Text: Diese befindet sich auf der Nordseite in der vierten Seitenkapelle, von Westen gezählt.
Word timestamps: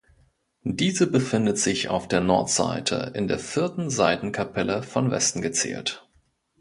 Diese 0.63 1.05
befindet 1.05 1.59
sich 1.59 1.89
auf 1.89 2.07
der 2.07 2.21
Nordseite 2.21 3.11
in 3.13 3.27
der 3.27 3.37
vierten 3.37 3.91
Seitenkapelle, 3.91 4.81
von 4.81 5.11
Westen 5.11 5.43
gezählt. 5.43 6.09